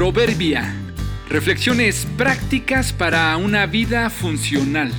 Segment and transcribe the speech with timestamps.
[0.00, 0.74] Proverbia.
[1.28, 4.90] Reflexiones prácticas para una vida funcional.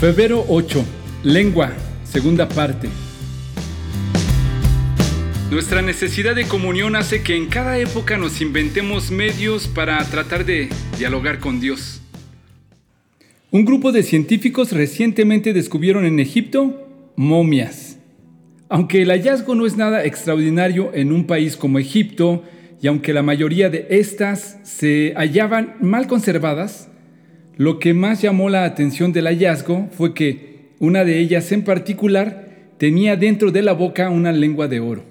[0.00, 0.84] Febrero 8.
[1.22, 1.72] Lengua.
[2.02, 2.88] Segunda parte.
[5.48, 10.68] Nuestra necesidad de comunión hace que en cada época nos inventemos medios para tratar de
[10.98, 12.02] dialogar con Dios.
[13.52, 17.96] Un grupo de científicos recientemente descubrieron en Egipto momias.
[18.68, 22.42] Aunque el hallazgo no es nada extraordinario en un país como Egipto,
[22.82, 26.88] y aunque la mayoría de estas se hallaban mal conservadas,
[27.56, 32.48] lo que más llamó la atención del hallazgo fue que una de ellas en particular
[32.78, 35.04] tenía dentro de la boca una lengua de oro.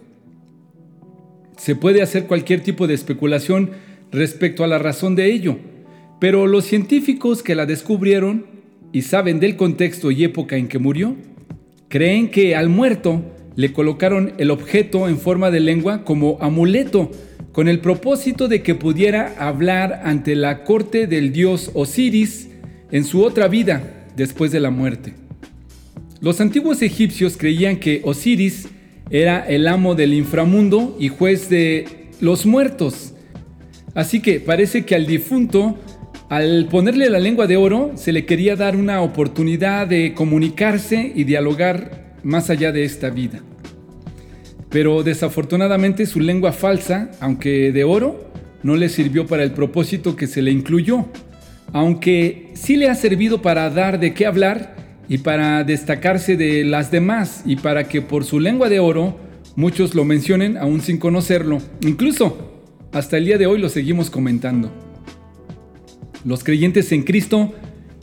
[1.58, 3.70] Se puede hacer cualquier tipo de especulación
[4.12, 5.60] respecto a la razón de ello,
[6.20, 8.48] pero los científicos que la descubrieron
[8.92, 11.16] y saben del contexto y época en que murió,
[11.88, 13.22] creen que al muerto
[13.56, 17.12] le colocaron el objeto en forma de lengua como amuleto,
[17.52, 22.50] con el propósito de que pudiera hablar ante la corte del dios Osiris
[22.92, 25.14] en su otra vida después de la muerte.
[26.22, 28.68] Los antiguos egipcios creían que Osiris
[29.10, 33.14] era el amo del inframundo y juez de los muertos.
[33.96, 35.78] Así que parece que al difunto,
[36.30, 41.24] al ponerle la lengua de oro, se le quería dar una oportunidad de comunicarse y
[41.24, 43.42] dialogar más allá de esta vida.
[44.70, 48.32] Pero desafortunadamente su lengua falsa, aunque de oro,
[48.62, 51.06] no le sirvió para el propósito que se le incluyó,
[51.74, 54.76] aunque sí le ha servido para dar de qué hablar
[55.08, 59.18] y para destacarse de las demás y para que por su lengua de oro
[59.56, 61.60] muchos lo mencionen aún sin conocerlo.
[61.82, 64.72] Incluso hasta el día de hoy lo seguimos comentando.
[66.26, 67.54] Los creyentes en Cristo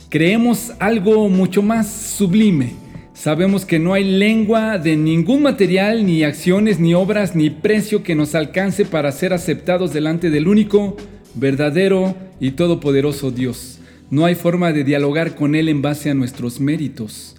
[0.09, 2.86] creemos algo mucho más sublime
[3.17, 8.13] Sabemos que no hay lengua de ningún material, ni acciones, ni obras, ni precio que
[8.13, 10.95] nos alcance para ser aceptados delante del único,
[11.33, 13.79] verdadero y todopoderoso Dios.
[14.11, 17.35] No hay forma de dialogar con Él en base a nuestros méritos.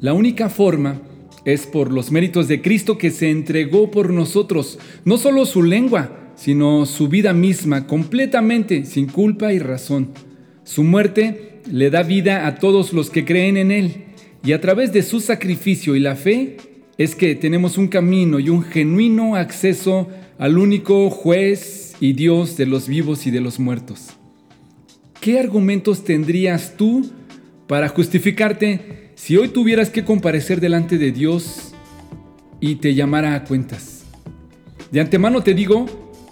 [0.00, 1.02] La única forma
[1.44, 6.32] es por los méritos de Cristo que se entregó por nosotros, no solo su lengua,
[6.34, 10.12] sino su vida misma, completamente, sin culpa y razón.
[10.64, 14.09] Su muerte le da vida a todos los que creen en Él.
[14.42, 16.56] Y a través de su sacrificio y la fe
[16.96, 20.08] es que tenemos un camino y un genuino acceso
[20.38, 24.10] al único juez y Dios de los vivos y de los muertos.
[25.20, 27.10] ¿Qué argumentos tendrías tú
[27.66, 31.74] para justificarte si hoy tuvieras que comparecer delante de Dios
[32.60, 34.04] y te llamara a cuentas?
[34.90, 35.86] De antemano te digo,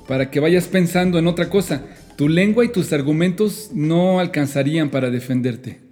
[0.08, 1.84] para que vayas pensando en otra cosa,
[2.16, 5.87] tu lengua y tus argumentos no alcanzarían para defenderte.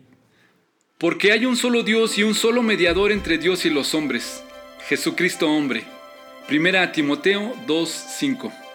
[0.99, 4.43] Porque hay un solo Dios y un solo mediador entre Dios y los hombres,
[4.89, 5.85] Jesucristo hombre.
[6.49, 8.66] Primera Timoteo 2:5